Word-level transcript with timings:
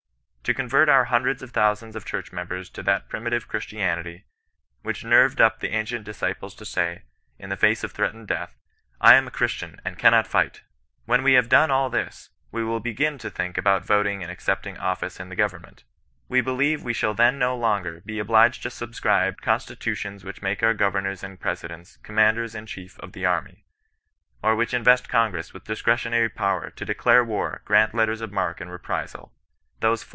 To 0.45 0.55
convert 0.55 0.89
our 0.89 1.05
hundreds 1.05 1.41
of 1.43 1.51
thousands 1.51 1.95
of 1.95 2.03
church 2.03 2.33
members 2.33 2.69
to 2.71 2.83
that 2.83 3.07
primitive 3.07 3.47
Christianity, 3.47 4.25
which 4.81 5.05
nerved 5.05 5.39
up 5.39 5.59
the 5.61 5.69
ancient 5.69 6.03
disciples 6.03 6.53
to 6.55 6.65
say, 6.65 7.03
in 7.39 7.49
the 7.49 7.55
face 7.55 7.85
of 7.85 7.93
threatened 7.93 8.27
death 8.27 8.57
—*^ 8.93 8.95
I 8.99 9.15
am 9.15 9.27
a 9.27 9.31
Christian, 9.31 9.79
and 9.85 9.97
cannot 9.99 10.27
fight!" 10.27 10.63
When 11.05 11.23
we 11.23 11.33
have 11.35 11.47
done 11.47 11.71
all 11.71 11.89
this, 11.89 12.31
we 12.51 12.65
will 12.65 12.81
begin 12.81 13.17
to 13.19 13.29
think 13.29 13.57
about 13.57 13.85
voting 13.85 14.21
and 14.23 14.29
accepting 14.31 14.77
office 14.77 15.21
in 15.21 15.29
the 15.29 15.37
government. 15.37 15.85
We 16.27 16.41
be 16.41 16.51
lieve 16.51 16.83
we 16.83 16.91
shall 16.91 17.13
then 17.13 17.39
no 17.39 17.55
longer 17.55 18.01
be 18.05 18.19
obliged 18.19 18.61
to 18.63 18.69
subscribe 18.71 19.39
Constitutions 19.41 20.25
which 20.25 20.41
make 20.41 20.61
our 20.63 20.73
governors 20.73 21.23
and 21.23 21.39
presidents 21.39 21.97
^^commanders 22.03 22.55
in 22.55 22.65
chief 22.65 22.99
of 22.99 23.13
the 23.13 23.23
armyy^ 23.23 23.63
or 24.43 24.57
which 24.57 24.73
invest 24.73 25.07
Congress 25.07 25.53
with 25.53 25.63
discretionary 25.63 26.27
power 26.29 26.71
"to 26.71 26.83
declare 26.83 27.23
war, 27.23 27.61
grant 27.63 27.93
letters 27.95 28.19
of 28.21 28.33
marque 28.33 28.59
and 28.59 28.69
reprisal"— 28.71 29.31
those 29.81 30.03
flh. 30.03 30.09